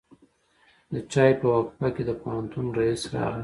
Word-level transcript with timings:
د 0.93 0.95
چای 1.11 1.31
په 1.39 1.45
وقفه 1.53 1.87
کې 1.95 2.03
د 2.07 2.11
پوهنتون 2.21 2.65
رئیس 2.79 3.01
راغی. 3.13 3.39